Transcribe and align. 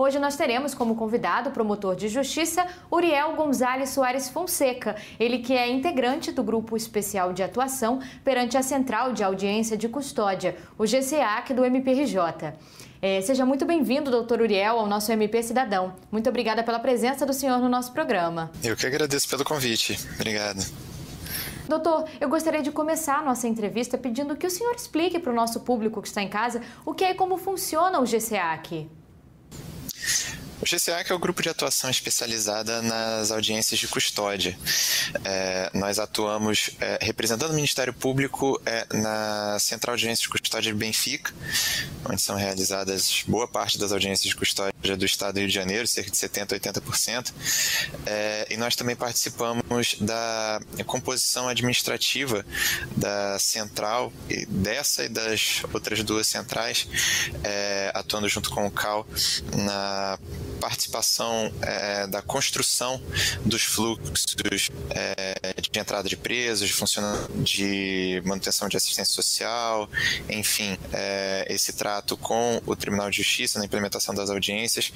Hoje 0.00 0.20
nós 0.20 0.36
teremos 0.36 0.74
como 0.74 0.94
convidado 0.94 1.50
o 1.50 1.52
promotor 1.52 1.96
de 1.96 2.06
justiça 2.06 2.64
Uriel 2.88 3.34
Gonzalez 3.34 3.90
Soares 3.90 4.28
Fonseca, 4.28 4.94
ele 5.18 5.40
que 5.40 5.52
é 5.52 5.68
integrante 5.68 6.30
do 6.30 6.40
Grupo 6.40 6.76
Especial 6.76 7.32
de 7.32 7.42
Atuação 7.42 7.98
perante 8.22 8.56
a 8.56 8.62
Central 8.62 9.12
de 9.12 9.24
Audiência 9.24 9.76
de 9.76 9.88
Custódia, 9.88 10.56
o 10.78 10.86
GCAC 10.86 11.52
do 11.52 11.64
MPRJ. 11.64 12.54
É, 13.02 13.20
seja 13.22 13.44
muito 13.44 13.66
bem-vindo, 13.66 14.08
doutor 14.08 14.40
Uriel, 14.40 14.78
ao 14.78 14.86
nosso 14.86 15.10
MP 15.10 15.42
Cidadão. 15.42 15.96
Muito 16.12 16.28
obrigada 16.28 16.62
pela 16.62 16.78
presença 16.78 17.26
do 17.26 17.34
senhor 17.34 17.58
no 17.58 17.68
nosso 17.68 17.92
programa. 17.92 18.52
Eu 18.62 18.76
que 18.76 18.86
agradeço 18.86 19.28
pelo 19.28 19.44
convite. 19.44 19.98
Obrigado. 20.14 20.64
Doutor, 21.68 22.04
eu 22.20 22.28
gostaria 22.28 22.62
de 22.62 22.70
começar 22.70 23.18
a 23.18 23.22
nossa 23.22 23.48
entrevista 23.48 23.98
pedindo 23.98 24.36
que 24.36 24.46
o 24.46 24.50
senhor 24.50 24.76
explique 24.76 25.18
para 25.18 25.32
o 25.32 25.34
nosso 25.34 25.58
público 25.58 26.00
que 26.00 26.06
está 26.06 26.22
em 26.22 26.28
casa 26.28 26.62
o 26.86 26.94
que 26.94 27.02
é 27.02 27.10
e 27.10 27.14
como 27.14 27.36
funciona 27.36 27.98
o 27.98 28.06
GCAC. 28.06 28.88
O 30.60 30.64
GCA 30.64 31.04
é 31.08 31.14
o 31.14 31.18
grupo 31.20 31.40
de 31.40 31.48
atuação 31.48 31.88
especializada 31.88 32.82
nas 32.82 33.30
audiências 33.30 33.78
de 33.78 33.86
custódia. 33.86 34.58
É, 35.24 35.70
nós 35.72 36.00
atuamos 36.00 36.70
é, 36.80 36.98
representando 37.00 37.52
o 37.52 37.54
Ministério 37.54 37.94
Público 37.94 38.60
é, 38.66 38.84
na 38.92 39.56
Central 39.60 39.96
de 39.96 40.02
Audiências 40.02 40.22
de 40.22 40.28
Custódia 40.28 40.72
de 40.72 40.78
Benfica, 40.78 41.32
onde 42.04 42.20
são 42.20 42.34
realizadas 42.34 43.22
boa 43.26 43.46
parte 43.46 43.78
das 43.78 43.92
audiências 43.92 44.28
de 44.28 44.34
custódia 44.34 44.74
do 44.96 45.04
Estado 45.04 45.34
do 45.34 45.40
Rio 45.40 45.48
de 45.48 45.54
Janeiro, 45.54 45.86
cerca 45.86 46.10
de 46.10 46.16
70%, 46.16 46.58
80%. 46.58 47.32
É, 48.06 48.46
e 48.50 48.56
nós 48.56 48.76
também 48.76 48.96
participamos 48.96 49.96
da 50.00 50.60
composição 50.86 51.48
administrativa 51.48 52.44
da 52.96 53.38
central, 53.38 54.12
dessa 54.48 55.04
e 55.04 55.08
das 55.08 55.62
outras 55.72 56.02
duas 56.02 56.26
centrais, 56.26 56.88
é, 57.44 57.90
atuando 57.94 58.28
junto 58.28 58.50
com 58.50 58.66
o 58.66 58.70
CAL 58.70 59.06
na 59.56 60.18
participação 60.58 61.52
é, 61.62 62.06
da 62.06 62.22
construção 62.22 63.00
dos 63.44 63.62
fluxos 63.62 64.70
é, 64.90 65.54
de 65.60 65.78
entrada 65.78 66.08
de 66.08 66.16
presos, 66.16 66.68
de, 66.68 67.42
de 67.42 68.22
manutenção 68.24 68.68
de 68.68 68.76
assistência 68.76 69.14
social, 69.14 69.88
enfim, 70.28 70.78
é, 70.92 71.46
esse 71.48 71.72
trato 71.72 72.16
com 72.16 72.60
o 72.66 72.76
Tribunal 72.76 73.10
de 73.10 73.18
Justiça 73.18 73.58
na 73.58 73.64
implementação 73.64 74.14
das 74.14 74.30
audiências. 74.30 74.92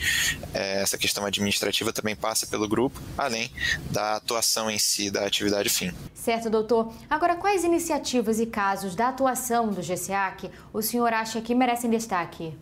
É, 0.53 0.83
essa 0.83 0.99
questão 0.99 1.25
administrativa 1.25 1.93
também 1.93 2.15
passa 2.15 2.47
pelo 2.47 2.69
grupo, 2.69 3.01
além 3.17 3.51
da 3.91 4.17
atuação 4.17 4.71
em 4.71 4.79
si, 4.79 5.11
da 5.11 5.27
atividade 5.27 5.69
fim. 5.69 5.93
Certo, 6.15 6.49
doutor. 6.49 6.93
Agora, 7.11 7.37
quais 7.37 7.65
iniciativas 7.65 8.39
e 8.39 8.47
casos 8.47 8.95
da 8.95 9.09
atuação 9.09 9.71
do 9.71 9.83
GCAC 9.83 10.51
o 10.73 10.81
senhor 10.83 11.13
acha 11.13 11.41
que 11.41 11.55
merecem 11.55 11.91
destaque? 11.91 12.55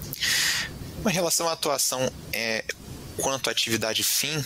Em 1.06 1.12
relação 1.12 1.48
à 1.48 1.52
atuação 1.52 2.10
é, 2.32 2.64
quanto 3.20 3.48
à 3.48 3.52
atividade 3.52 4.02
fim, 4.02 4.44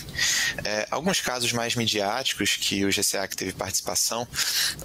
é, 0.63 0.87
alguns 0.91 1.21
casos 1.21 1.51
mais 1.51 1.75
midiáticos 1.75 2.57
que 2.57 2.85
o 2.85 2.89
GCA 2.89 3.27
que 3.27 3.35
teve 3.35 3.53
participação, 3.53 4.27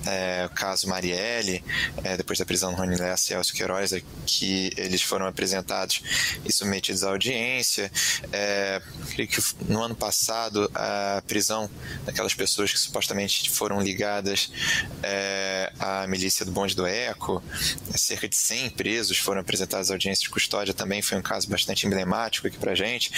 é, 0.06 0.46
o 0.46 0.50
caso 0.50 0.88
Marielle, 0.88 1.62
é, 2.04 2.16
depois 2.16 2.38
da 2.38 2.44
prisão 2.44 2.72
do 2.72 2.76
Rony 2.76 2.96
Lessa 2.96 3.32
e 3.32 3.36
Elcio 3.36 3.54
Queiroz, 3.54 3.92
é, 3.92 4.02
que 4.26 4.70
eles 4.76 5.02
foram 5.02 5.26
apresentados 5.26 6.02
e 6.44 6.52
submetidos 6.52 7.04
à 7.04 7.10
audiência. 7.10 7.90
É, 8.32 8.80
creio 9.10 9.28
que 9.28 9.42
no 9.68 9.82
ano 9.82 9.94
passado 9.94 10.70
a 10.74 11.22
prisão 11.26 11.68
daquelas 12.04 12.34
pessoas 12.34 12.72
que 12.72 12.78
supostamente 12.78 13.50
foram 13.50 13.80
ligadas 13.80 14.50
é, 15.02 15.72
à 15.78 16.06
milícia 16.06 16.44
do 16.44 16.52
Bonde 16.52 16.74
do 16.74 16.86
Eco, 16.86 17.42
cerca 17.96 18.28
de 18.28 18.36
100 18.36 18.70
presos 18.70 19.18
foram 19.18 19.40
apresentados 19.40 19.90
à 19.90 19.94
audiência 19.94 20.24
de 20.24 20.30
custódia, 20.30 20.72
também 20.74 21.02
foi 21.02 21.18
um 21.18 21.22
caso 21.22 21.48
bastante 21.48 21.86
emblemático 21.86 22.46
aqui 22.46 22.56
para 22.56 22.74
gente. 22.74 23.10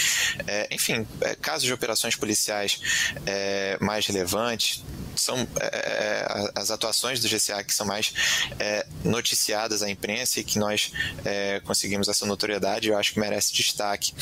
É, 0.46 0.61
enfim, 0.70 1.06
é, 1.20 1.34
casos 1.34 1.64
de 1.64 1.72
operações 1.72 2.16
policiais 2.16 3.12
é, 3.26 3.76
mais 3.80 4.06
relevantes 4.06 4.82
são 5.16 5.46
é, 5.60 5.66
é 5.66 6.52
as 6.54 6.70
atuações 6.70 7.20
do 7.20 7.28
GCA 7.28 7.62
que 7.64 7.74
são 7.74 7.86
mais 7.86 8.12
é, 8.58 8.86
noticiadas 9.04 9.82
à 9.82 9.90
imprensa 9.90 10.40
e 10.40 10.44
que 10.44 10.58
nós 10.58 10.92
é, 11.24 11.60
conseguimos 11.60 12.08
essa 12.08 12.26
notoriedade, 12.26 12.88
eu 12.88 12.96
acho 12.96 13.12
que 13.12 13.20
merece 13.20 13.52
destaque. 13.52 14.12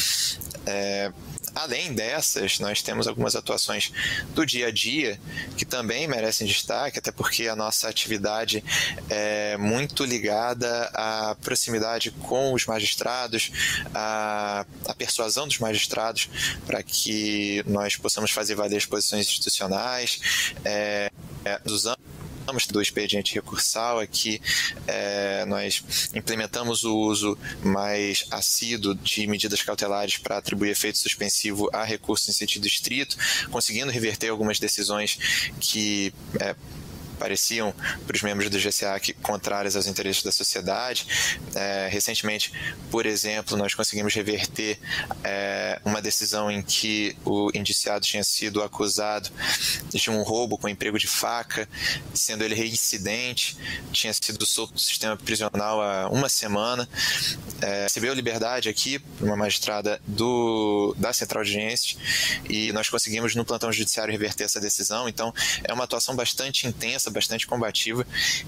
Além 1.55 1.93
dessas, 1.93 2.59
nós 2.61 2.81
temos 2.81 3.09
algumas 3.09 3.35
atuações 3.35 3.93
do 4.35 4.47
dia 4.47 4.69
a 4.69 4.71
dia 4.71 5.21
que 5.57 5.65
também 5.65 6.07
merecem 6.07 6.47
destaque, 6.47 6.99
até 6.99 7.11
porque 7.11 7.49
a 7.49 7.57
nossa 7.57 7.89
atividade 7.89 8.63
é 9.09 9.57
muito 9.57 10.05
ligada 10.05 10.91
à 10.95 11.37
proximidade 11.43 12.13
com 12.13 12.53
os 12.53 12.67
magistrados, 12.67 13.51
à, 13.93 14.65
à 14.87 14.95
persuasão 14.95 15.47
dos 15.47 15.59
magistrados 15.59 16.29
para 16.67 16.83
que 16.83 17.63
nós 17.67 17.97
possamos 17.97 18.31
fazer 18.31 18.55
valer 18.55 18.77
as 18.77 18.87
posições 18.87 19.27
institucionais, 19.27 20.55
é, 20.65 20.90
é, 21.45 21.61
usando 21.67 21.99
do 22.73 22.83
expediente 22.83 23.35
recursal 23.35 24.01
aqui 24.01 24.41
é, 24.87 25.45
nós 25.45 25.85
implementamos 26.15 26.83
o 26.83 26.97
uso 26.97 27.39
mais 27.63 28.27
assíduo 28.31 28.95
de 28.95 29.27
medidas 29.27 29.63
cautelares 29.63 30.17
para 30.17 30.39
atribuir 30.39 30.71
efeito 30.71 30.99
suspensivo 30.99 31.71
a 31.73 31.85
recursos 31.85 32.29
em 32.29 32.33
sentido 32.33 32.67
estrito, 32.67 33.17
conseguindo 33.51 33.93
reverter 33.93 34.31
algumas 34.31 34.59
decisões 34.59 35.51
que 35.61 36.13
é, 36.41 36.57
pareciam 37.21 37.75
para 38.07 38.17
os 38.17 38.23
membros 38.23 38.49
do 38.49 38.59
GCAC 38.59 39.13
contrárias 39.23 39.77
aos 39.77 39.87
interesses 39.87 40.23
da 40.23 40.33
sociedade. 40.33 41.07
É, 41.55 41.89
recentemente, 41.91 42.51
por 42.91 43.05
exemplo, 43.05 43.59
nós 43.59 43.75
conseguimos 43.75 44.15
reverter 44.15 44.79
é, 45.23 45.79
uma 45.85 46.01
decisão 46.01 46.51
em 46.51 46.63
que 46.63 47.15
o 47.25 47.51
indiciado 47.55 48.07
tinha 48.07 48.25
sido 48.25 48.63
acusado 48.63 49.31
de 49.91 50.11
um 50.11 50.23
roubo 50.23 50.57
com 50.57 50.69
emprego 50.69 50.99
de 50.99 51.07
faca, 51.07 51.69
sendo 52.15 52.43
ele 52.43 52.55
reincidente, 52.55 53.57
tinha 53.93 54.13
sido 54.15 54.47
solto 54.47 54.73
do 54.73 54.81
sistema 54.81 55.17
prisional 55.17 55.83
há 55.83 56.09
uma 56.09 56.31
semana, 56.31 56.89
é, 57.61 57.83
recebeu 57.83 58.15
liberdade 58.15 58.69
aqui 58.69 58.99
por 58.99 59.27
uma 59.27 59.37
magistrada 59.37 60.01
do, 60.07 60.95
da 60.97 61.13
Central 61.13 61.45
de 61.45 61.51
Audiências 61.51 61.99
e 62.49 62.73
nós 62.73 62.89
conseguimos 62.89 63.35
no 63.35 63.45
plantão 63.45 63.71
judiciário 63.73 64.11
reverter 64.11 64.45
essa 64.45 64.61
decisão. 64.61 65.09
Então, 65.09 65.35
é 65.65 65.73
uma 65.73 65.85
atuação 65.85 66.15
bastante 66.17 66.67
intensa 66.67 67.10
bastante 67.11 67.47
combativa 67.47 68.07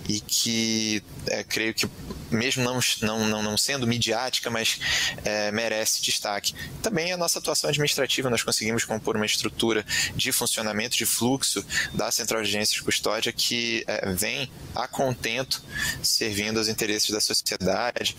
e 0.09 0.21
que 0.21 1.03
é, 1.27 1.45
creio 1.45 1.75
que 1.75 1.89
mesmo 2.31 2.65
não, 2.65 2.81
não, 3.03 3.29
não, 3.29 3.43
não 3.43 3.59
sendo 3.59 3.87
midiática, 3.87 4.51
mas 4.51 4.81
é, 5.25 5.53
merece 5.53 6.03
destaque. 6.03 6.55
Também 6.83 7.13
a 7.13 7.17
nossa 7.17 7.39
atuação 7.39 7.69
administrativa, 7.69 8.31
nós 8.31 8.43
conseguimos 8.43 8.85
compor 8.85 9.17
uma 9.17 9.27
estrutura 9.27 9.85
de 10.15 10.33
funcionamento, 10.33 10.97
de 10.97 11.07
fluxo 11.07 11.65
da 11.93 12.11
Central 12.11 12.43
de 12.43 12.49
Agências 12.49 12.77
de 12.77 12.83
Custódia 12.83 13.33
que 13.33 13.85
é, 13.87 14.13
vem 14.13 14.51
a 14.75 14.89
contento 14.89 15.63
servindo 16.03 16.59
aos 16.59 16.69
interesses 16.69 17.11
da 17.11 17.21
sociedade, 17.21 18.17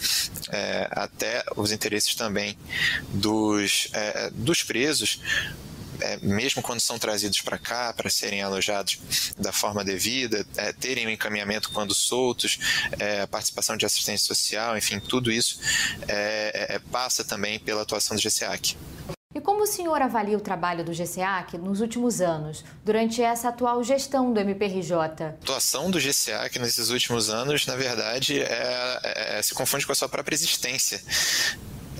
é, 0.49 0.87
até 0.91 1.43
os 1.55 1.71
interesses 1.71 2.15
também 2.15 2.57
dos, 3.09 3.87
é, 3.93 4.29
dos 4.31 4.63
presos, 4.63 5.19
é, 6.01 6.17
mesmo 6.21 6.61
quando 6.61 6.79
são 6.79 6.97
trazidos 6.97 7.41
para 7.41 7.57
cá 7.57 7.93
para 7.93 8.09
serem 8.09 8.41
alojados 8.41 8.99
da 9.37 9.51
forma 9.51 9.83
devida, 9.83 10.45
é, 10.57 10.73
terem 10.73 11.05
o 11.05 11.09
um 11.09 11.11
encaminhamento 11.11 11.71
quando 11.71 11.93
soltos, 11.93 12.59
é, 12.99 13.25
participação 13.25 13.77
de 13.77 13.85
assistência 13.85 14.27
social, 14.27 14.77
enfim, 14.77 14.99
tudo 14.99 15.31
isso 15.31 15.59
é, 16.07 16.75
é, 16.75 16.79
passa 16.79 17.23
também 17.23 17.59
pela 17.59 17.81
atuação 17.81 18.15
do 18.15 18.21
GCAC. 18.21 18.75
E 19.35 19.41
como 19.41 19.63
o 19.63 19.67
senhor 19.67 19.99
avalia 19.99 20.37
o 20.37 20.41
trabalho 20.41 20.83
do 20.83 20.93
GCAC 20.93 21.57
nos 21.57 21.81
últimos 21.81 22.21
anos, 22.21 22.63
durante 22.85 23.19
essa 23.21 23.49
atual 23.49 23.83
gestão 23.83 24.31
do 24.31 24.39
MPRJ? 24.39 24.93
A 24.93 25.29
atuação 25.29 25.89
do 25.89 25.99
GCAC 25.99 26.59
nesses 26.59 26.89
últimos 26.89 27.31
anos, 27.31 27.65
na 27.65 27.75
verdade, 27.75 28.39
é, 28.39 29.37
é, 29.37 29.41
se 29.41 29.55
confunde 29.55 29.87
com 29.87 29.91
a 29.91 29.95
sua 29.95 30.07
própria 30.07 30.35
existência 30.35 31.01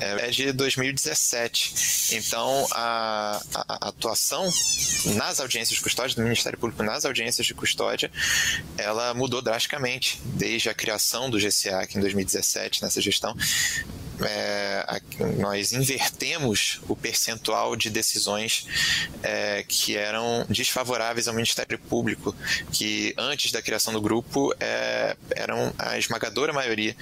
é 0.03 0.29
de 0.29 0.51
2017. 0.51 2.15
Então, 2.15 2.67
a, 2.71 3.41
a, 3.55 3.87
atuação 3.89 4.49
nas 5.15 5.39
audiências 5.39 5.77
de 5.77 5.83
custódia, 5.83 6.15
do 6.15 6.21
Ministério 6.21 6.57
Público 6.57 6.83
nas 6.83 7.05
audiências 7.05 7.45
de 7.45 7.53
custódia, 7.53 8.11
ela 8.77 9.13
mudou 9.13 9.41
drasticamente 9.41 10.19
desde 10.23 10.69
a 10.69 10.73
criação 10.73 11.29
do 11.29 11.37
GCA 11.37 11.87
em 11.95 11.99
2017, 11.99 12.83
nessa 12.83 13.01
gestão 13.01 13.35
é, 14.21 15.01
nós 15.39 15.71
invertemos 15.71 16.79
o 16.87 16.95
percentual 16.95 17.75
de 17.75 17.89
decisões 17.89 18.67
é, 19.21 19.63
que 19.67 19.95
eram 19.95 20.45
desfavoráveis 20.49 21.27
ao 21.27 21.33
Ministério 21.33 21.77
Público, 21.79 22.35
que 22.71 23.13
antes 23.17 23.51
da 23.51 23.61
criação 23.61 23.93
do 23.93 24.01
grupo 24.01 24.53
é, 24.59 25.15
eram 25.35 25.73
a 25.77 25.97
esmagadora 25.97 26.53
maioria 26.53 26.95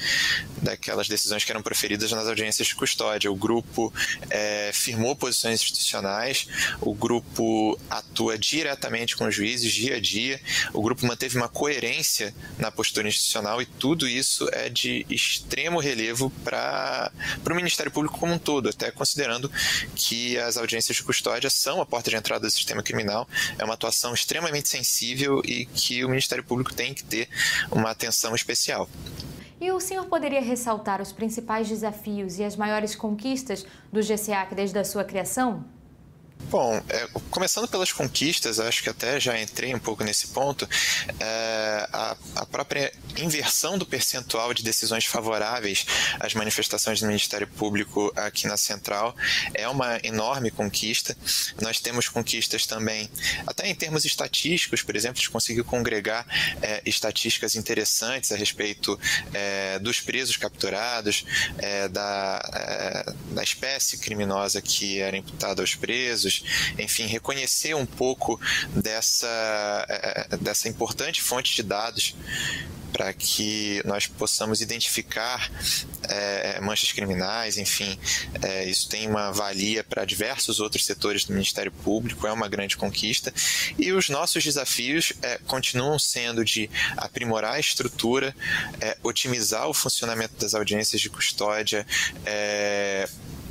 daquelas 0.61 1.07
decisões 1.07 1.43
que 1.43 1.51
eram 1.51 1.61
proferidas 1.61 2.11
nas 2.11 2.27
audiências 2.27 2.67
de 2.67 2.75
custódia. 2.75 3.31
O 3.31 3.35
grupo 3.35 3.93
é, 4.29 4.71
firmou 4.73 5.15
posições 5.15 5.61
institucionais, 5.61 6.47
o 6.79 6.93
grupo 6.93 7.79
atua 7.89 8.37
diretamente 8.37 9.15
com 9.15 9.25
os 9.25 9.35
juízes 9.35 9.71
dia 9.71 9.95
a 9.95 9.99
dia, 9.99 10.39
o 10.73 10.81
grupo 10.81 11.05
manteve 11.05 11.37
uma 11.37 11.49
coerência 11.49 12.33
na 12.57 12.71
postura 12.71 13.07
institucional 13.07 13.61
e 13.61 13.65
tudo 13.65 14.07
isso 14.07 14.47
é 14.51 14.69
de 14.69 15.05
extremo 15.09 15.79
relevo 15.79 16.29
para 16.43 17.00
para 17.43 17.53
o 17.53 17.55
Ministério 17.55 17.91
Público 17.91 18.17
como 18.17 18.33
um 18.33 18.39
todo, 18.39 18.69
até 18.69 18.91
considerando 18.91 19.49
que 19.95 20.37
as 20.37 20.57
audiências 20.57 20.97
de 20.97 21.03
custódia 21.03 21.49
são 21.49 21.81
a 21.81 21.85
porta 21.85 22.09
de 22.09 22.15
entrada 22.15 22.45
do 22.45 22.51
sistema 22.51 22.83
criminal, 22.83 23.27
é 23.57 23.63
uma 23.63 23.73
atuação 23.73 24.13
extremamente 24.13 24.67
sensível 24.67 25.41
e 25.45 25.65
que 25.65 26.03
o 26.03 26.09
Ministério 26.09 26.43
Público 26.43 26.73
tem 26.73 26.93
que 26.93 27.03
ter 27.03 27.29
uma 27.71 27.91
atenção 27.91 28.35
especial. 28.35 28.89
E 29.59 29.71
o 29.71 29.79
senhor 29.79 30.05
poderia 30.07 30.41
ressaltar 30.41 30.99
os 31.01 31.11
principais 31.11 31.69
desafios 31.69 32.39
e 32.39 32.43
as 32.43 32.55
maiores 32.55 32.95
conquistas 32.95 33.63
do 33.93 34.01
GCAC 34.01 34.55
desde 34.55 34.79
a 34.79 34.83
sua 34.83 35.03
criação? 35.03 35.63
Bom, 36.49 36.81
é, 36.89 37.07
começando 37.29 37.67
pelas 37.67 37.91
conquistas, 37.93 38.59
acho 38.59 38.81
que 38.81 38.89
até 38.89 39.19
já 39.19 39.39
entrei 39.39 39.73
um 39.73 39.79
pouco 39.79 40.03
nesse 40.03 40.27
ponto, 40.27 40.67
é, 41.19 41.87
a, 41.93 42.17
a, 42.35 42.45
própria 42.45 42.91
inversão 43.17 43.77
do 43.77 43.85
percentual 43.85 44.53
de 44.53 44.63
decisões 44.63 45.05
favoráveis 45.05 45.85
às 46.19 46.33
manifestações 46.33 46.99
do 46.99 47.07
Ministério 47.07 47.47
Público 47.47 48.11
aqui 48.15 48.47
na 48.47 48.57
Central 48.57 49.15
é 49.53 49.67
uma 49.67 49.99
enorme 50.03 50.51
conquista. 50.51 51.15
Nós 51.61 51.79
temos 51.79 52.07
conquistas 52.07 52.65
também, 52.65 53.09
até 53.45 53.67
em 53.67 53.75
termos 53.75 54.05
estatísticos, 54.05 54.81
por 54.81 54.95
exemplo, 54.95 55.21
de 55.21 55.29
conseguir 55.29 55.63
congregar 55.63 56.25
é, 56.61 56.81
estatísticas 56.85 57.55
interessantes 57.55 58.31
a 58.31 58.35
respeito 58.35 58.99
é, 59.33 59.79
dos 59.79 59.99
presos 59.99 60.37
capturados, 60.37 61.25
é, 61.57 61.87
da, 61.87 63.05
da 63.31 63.43
espécie 63.43 63.97
criminosa 63.97 64.61
que 64.61 64.99
era 64.99 65.17
imputada 65.17 65.61
aos 65.61 65.75
presos 65.75 66.43
enfim, 66.77 67.05
reconhecer 67.05 67.75
um 67.75 67.85
pouco 67.85 68.39
dessa, 68.75 69.87
dessa 70.41 70.67
importante 70.67 71.21
fonte 71.21 71.55
de 71.55 71.63
dados 71.63 72.15
para 72.91 73.13
que 73.13 73.81
nós 73.85 74.07
possamos 74.07 74.61
identificar 74.61 75.51
é, 76.07 76.59
manchas 76.61 76.91
criminais, 76.91 77.57
enfim, 77.57 77.97
é, 78.41 78.65
isso 78.65 78.87
tem 78.89 79.07
uma 79.07 79.31
valia 79.31 79.83
para 79.83 80.05
diversos 80.05 80.59
outros 80.59 80.85
setores 80.85 81.25
do 81.25 81.33
Ministério 81.33 81.71
Público, 81.71 82.27
é 82.27 82.31
uma 82.31 82.47
grande 82.47 82.77
conquista. 82.77 83.33
E 83.77 83.91
os 83.91 84.09
nossos 84.09 84.43
desafios 84.43 85.13
é, 85.21 85.37
continuam 85.45 85.97
sendo 85.97 86.43
de 86.43 86.69
aprimorar 86.97 87.53
a 87.53 87.59
estrutura, 87.59 88.35
otimizar 89.03 89.67
o 89.67 89.73
funcionamento 89.73 90.35
das 90.39 90.53
audiências 90.53 91.01
de 91.01 91.09
custódia, 91.09 91.85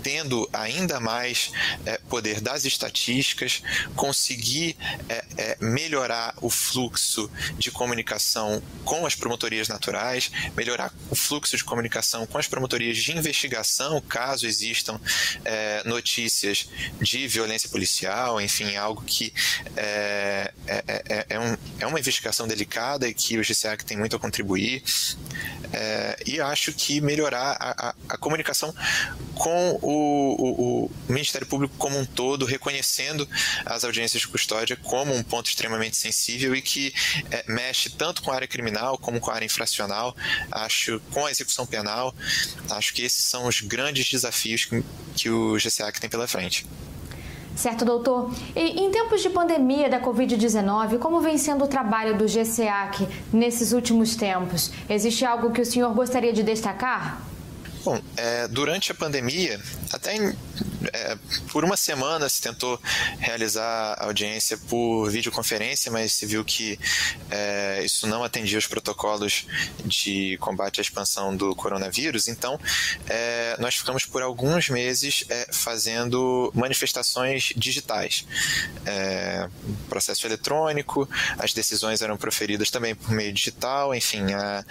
tendo 0.02 0.48
ainda 0.52 1.00
mais 1.00 1.50
é, 1.84 1.98
poder 2.08 2.40
das 2.40 2.64
estatísticas, 2.64 3.62
conseguir 3.94 4.76
é, 5.08 5.24
é, 5.36 5.56
melhorar 5.60 6.34
o 6.40 6.50
fluxo 6.50 7.30
de 7.58 7.70
comunicação 7.70 8.62
com 8.84 9.06
as 9.06 9.14
promotorias 9.14 9.68
naturais, 9.68 10.30
melhorar 10.56 10.92
o 11.10 11.14
fluxo 11.14 11.56
de 11.56 11.64
comunicação 11.64 12.26
com 12.26 12.38
as 12.38 12.46
promotorias 12.46 12.98
de 12.98 13.16
investigação, 13.16 14.00
caso 14.00 14.46
existam 14.46 15.00
é, 15.44 15.82
notícias 15.84 16.68
de 17.00 17.26
violência 17.28 17.68
policial, 17.68 18.40
enfim, 18.40 18.76
algo 18.76 19.02
que 19.02 19.32
é, 19.76 20.52
é, 20.66 21.26
é, 21.28 21.38
um, 21.38 21.56
é 21.78 21.86
uma 21.86 21.98
investigação 21.98 22.46
delicada 22.46 23.08
e 23.08 23.14
que 23.14 23.38
o 23.38 23.42
GCAC 23.42 23.84
tem 23.84 23.96
muito 23.96 24.16
a 24.16 24.18
contribuir. 24.18 24.82
e 26.26 26.40
acho 26.40 26.72
que 26.72 27.00
melhorar 27.00 27.56
a, 27.58 27.88
a, 27.88 27.94
a 28.08 28.16
comunicação 28.16 28.74
com 29.40 29.78
o, 29.80 29.88
o, 29.88 30.84
o, 30.84 30.90
Ministério 31.08 31.46
Público 31.46 31.74
como 31.78 31.98
um 31.98 32.04
todo, 32.04 32.44
reconhecendo 32.44 33.26
as 33.64 33.84
audiências 33.84 34.20
de 34.20 34.28
custódia 34.28 34.76
como 34.76 35.14
um 35.14 35.22
ponto 35.22 35.48
extremamente 35.48 35.96
sensível 35.96 36.54
e 36.54 36.60
que 36.60 36.92
é, 37.30 37.42
mexe 37.48 37.88
tanto 37.88 38.20
com 38.20 38.30
a 38.30 38.34
área 38.34 38.46
criminal 38.46 38.98
como 38.98 39.18
com 39.18 39.30
a 39.30 39.34
área 39.34 39.46
infracional, 39.46 40.14
acho, 40.52 41.00
com 41.10 41.24
a 41.24 41.30
execução 41.30 41.64
penal. 41.64 42.14
Acho 42.68 42.92
que 42.92 43.02
esses 43.02 43.24
são 43.24 43.46
os 43.46 43.62
grandes 43.62 44.10
desafios 44.10 44.66
que, 44.66 44.84
que 45.16 45.30
o 45.30 45.56
GCAC 45.56 45.98
tem 45.98 46.10
pela 46.10 46.28
frente. 46.28 46.66
Certo, 47.56 47.86
doutor. 47.86 48.34
E 48.54 48.60
em 48.60 48.90
tempos 48.90 49.22
de 49.22 49.30
pandemia 49.30 49.88
da 49.88 50.00
Covid-19, 50.00 50.98
como 50.98 51.22
vem 51.22 51.38
sendo 51.38 51.64
o 51.64 51.68
trabalho 51.68 52.16
do 52.18 52.26
GCAC 52.26 53.08
nesses 53.32 53.72
últimos 53.72 54.14
tempos? 54.14 54.70
Existe 54.86 55.24
algo 55.24 55.50
que 55.50 55.62
o 55.62 55.66
senhor 55.66 55.94
gostaria 55.94 56.32
de 56.32 56.42
destacar? 56.42 57.29
Bom, 57.84 58.00
é, 58.16 58.46
durante 58.48 58.92
a 58.92 58.94
pandemia, 58.94 59.60
até 59.92 60.14
em, 60.14 60.34
é, 60.92 61.16
por 61.52 61.64
uma 61.64 61.76
semana 61.76 62.28
se 62.28 62.40
tentou 62.40 62.80
realizar 63.18 63.96
audiência 63.98 64.56
por 64.68 65.10
videoconferência, 65.10 65.90
mas 65.90 66.12
se 66.12 66.26
viu 66.26 66.44
que 66.44 66.78
é, 67.30 67.82
isso 67.84 68.06
não 68.06 68.24
atendia 68.24 68.58
os 68.58 68.66
protocolos 68.66 69.46
de 69.84 70.36
combate 70.38 70.80
à 70.80 70.82
expansão 70.82 71.36
do 71.36 71.54
coronavírus. 71.54 72.28
Então, 72.28 72.58
é, 73.08 73.56
nós 73.58 73.76
ficamos 73.76 74.04
por 74.04 74.22
alguns 74.22 74.68
meses 74.68 75.24
é, 75.28 75.48
fazendo 75.52 76.50
manifestações 76.54 77.52
digitais, 77.56 78.26
é, 78.86 79.48
processo 79.88 80.26
eletrônico, 80.26 81.08
as 81.38 81.52
decisões 81.52 82.02
eram 82.02 82.16
proferidas 82.16 82.70
também 82.70 82.94
por 82.94 83.10
meio 83.10 83.32
digital, 83.32 83.94
enfim, 83.94 84.32
a, 84.32 84.64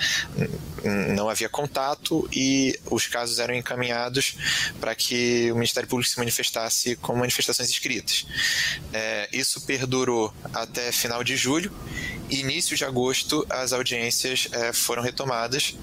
não 1.16 1.30
havia 1.30 1.50
contato 1.50 2.28
e 2.32 2.78
os 2.90 3.08
casos 3.08 3.40
eram 3.40 3.54
encaminhados 3.54 4.36
para 4.80 4.96
que 4.96 5.52
o 5.52 5.56
Ministério 5.56 5.79
Público 5.88 6.10
se 6.10 6.18
manifestasse 6.18 6.96
com 6.98 7.16
manifestações 7.16 7.70
escritas. 7.70 8.26
É, 8.94 9.30
isso 9.32 9.62
perdurou 9.62 10.34
até 10.54 10.92
final 10.92 11.24
de 11.24 11.36
julho. 11.36 11.72
Início 12.30 12.78
de 12.78 12.86
agosto, 12.86 13.46
as 13.50 13.74
audiências 13.74 14.48
é, 14.52 14.72
foram 14.72 15.02
retomadas 15.02 15.76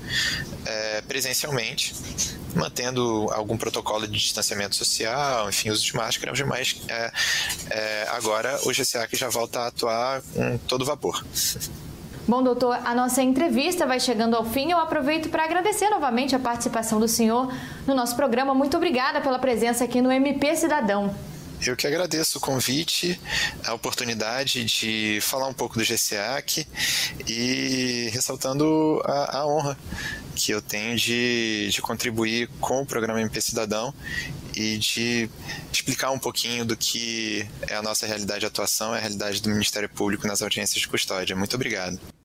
é, 0.64 1.00
presencialmente, 1.02 1.94
mantendo 2.54 3.28
algum 3.32 3.56
protocolo 3.56 4.06
de 4.06 4.18
distanciamento 4.18 4.76
social, 4.76 5.48
enfim, 5.48 5.70
uso 5.70 5.84
de 5.84 5.94
máscara, 5.94 6.32
mas 6.46 6.76
é, 6.88 7.12
é, 7.70 8.08
agora 8.10 8.58
o 8.64 8.72
GCAC 8.72 9.16
já 9.16 9.28
volta 9.28 9.60
a 9.60 9.66
atuar 9.68 10.22
com 10.22 10.58
todo 10.58 10.84
vapor. 10.84 11.24
Bom, 12.28 12.42
doutor, 12.42 12.74
a 12.84 12.92
nossa 12.92 13.22
entrevista 13.22 13.86
vai 13.86 14.00
chegando 14.00 14.34
ao 14.34 14.44
fim. 14.44 14.72
Eu 14.72 14.78
aproveito 14.78 15.28
para 15.28 15.44
agradecer 15.44 15.88
novamente 15.88 16.34
a 16.34 16.40
participação 16.40 16.98
do 16.98 17.06
senhor 17.06 17.52
no 17.86 17.94
nosso 17.94 18.16
programa. 18.16 18.52
Muito 18.52 18.76
obrigada 18.76 19.20
pela 19.20 19.38
presença 19.38 19.84
aqui 19.84 20.02
no 20.02 20.10
MP 20.10 20.56
Cidadão. 20.56 21.14
Eu 21.64 21.76
que 21.76 21.86
agradeço 21.86 22.38
o 22.38 22.40
convite, 22.40 23.18
a 23.64 23.72
oportunidade 23.74 24.64
de 24.64 25.20
falar 25.22 25.46
um 25.46 25.54
pouco 25.54 25.78
do 25.78 25.84
GCAC 25.84 26.66
e 27.28 28.10
ressaltando 28.12 29.00
a, 29.04 29.38
a 29.38 29.46
honra 29.46 29.78
que 30.34 30.52
eu 30.52 30.60
tenho 30.60 30.96
de, 30.96 31.70
de 31.70 31.80
contribuir 31.80 32.48
com 32.60 32.82
o 32.82 32.86
programa 32.86 33.20
MP 33.20 33.40
Cidadão 33.40 33.94
e 34.54 34.78
de 34.78 35.30
explicar 35.72 36.10
um 36.10 36.18
pouquinho 36.18 36.64
do 36.64 36.76
que 36.76 37.46
é 37.68 37.76
a 37.76 37.82
nossa 37.82 38.04
realidade 38.04 38.40
de 38.40 38.46
atuação, 38.46 38.94
é 38.94 38.98
a 38.98 39.00
realidade 39.00 39.40
do 39.40 39.48
Ministério 39.48 39.88
Público 39.88 40.26
nas 40.26 40.42
audiências 40.42 40.80
de 40.80 40.88
custódia. 40.88 41.36
Muito 41.36 41.54
obrigado. 41.54 41.98